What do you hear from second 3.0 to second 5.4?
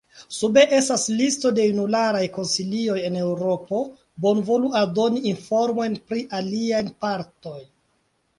en Eŭropo, bonvolu aldoni